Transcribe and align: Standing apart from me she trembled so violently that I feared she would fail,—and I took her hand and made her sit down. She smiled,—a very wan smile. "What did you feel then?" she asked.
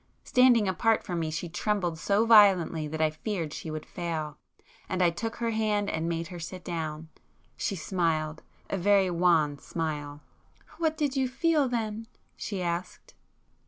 Standing 0.23 0.67
apart 0.67 1.03
from 1.03 1.19
me 1.19 1.29
she 1.29 1.47
trembled 1.47 1.99
so 1.99 2.25
violently 2.25 2.87
that 2.87 3.01
I 3.03 3.11
feared 3.11 3.53
she 3.53 3.69
would 3.69 3.85
fail,—and 3.85 4.99
I 4.99 5.11
took 5.11 5.35
her 5.35 5.51
hand 5.51 5.91
and 5.91 6.09
made 6.09 6.29
her 6.29 6.39
sit 6.39 6.63
down. 6.63 7.09
She 7.55 7.75
smiled,—a 7.75 8.77
very 8.77 9.11
wan 9.11 9.59
smile. 9.59 10.21
"What 10.79 10.97
did 10.97 11.15
you 11.15 11.27
feel 11.27 11.69
then?" 11.69 12.07
she 12.35 12.63
asked. 12.63 13.13